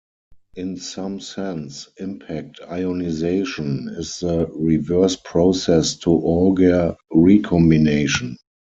In 0.55 0.77
some 0.77 1.19
sense, 1.19 1.87
impact 1.97 2.59
ionization 2.67 3.87
is 3.99 4.21
the 4.21 4.47
reverse 4.47 5.15
process 5.15 5.93
to 5.97 6.09
Auger 6.09 6.95
recombination. 7.11 8.35